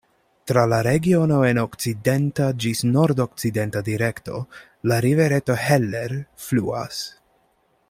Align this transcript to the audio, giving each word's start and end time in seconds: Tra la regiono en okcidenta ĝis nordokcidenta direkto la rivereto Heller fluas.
Tra 0.51 0.61
la 0.69 0.77
regiono 0.85 1.35
en 1.49 1.59
okcidenta 1.63 2.47
ĝis 2.65 2.81
nordokcidenta 2.95 3.85
direkto 3.91 4.41
la 4.93 4.99
rivereto 5.07 5.59
Heller 5.67 6.19
fluas. 6.49 7.05